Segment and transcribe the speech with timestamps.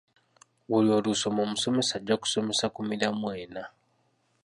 [0.69, 3.63] Buli olusoma omusomesa ajja kusomesa ku miramwa ena.